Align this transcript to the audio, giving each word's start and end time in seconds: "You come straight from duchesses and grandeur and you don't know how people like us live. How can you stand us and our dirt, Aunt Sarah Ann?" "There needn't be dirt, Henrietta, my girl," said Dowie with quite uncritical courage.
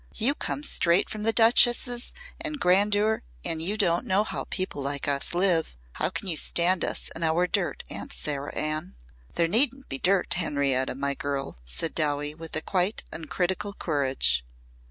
"You 0.15 0.33
come 0.33 0.63
straight 0.63 1.11
from 1.11 1.21
duchesses 1.21 2.11
and 2.43 2.59
grandeur 2.59 3.21
and 3.45 3.61
you 3.61 3.77
don't 3.77 4.03
know 4.03 4.23
how 4.23 4.45
people 4.45 4.81
like 4.81 5.07
us 5.07 5.35
live. 5.35 5.75
How 5.93 6.09
can 6.09 6.27
you 6.27 6.37
stand 6.37 6.83
us 6.83 7.11
and 7.13 7.23
our 7.23 7.45
dirt, 7.45 7.83
Aunt 7.87 8.11
Sarah 8.11 8.55
Ann?" 8.55 8.95
"There 9.35 9.47
needn't 9.47 9.89
be 9.89 9.99
dirt, 9.99 10.33
Henrietta, 10.33 10.95
my 10.95 11.13
girl," 11.13 11.59
said 11.67 11.93
Dowie 11.93 12.33
with 12.33 12.57
quite 12.65 13.03
uncritical 13.11 13.73
courage. 13.75 14.43